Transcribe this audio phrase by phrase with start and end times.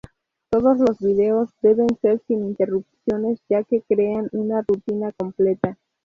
[0.49, 5.77] Todos los videos deben ser sin interrupciones, ya que crean una rutina completa.